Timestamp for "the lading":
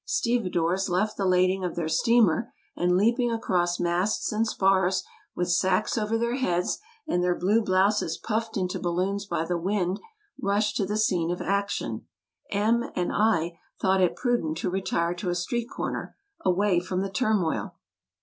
1.15-1.63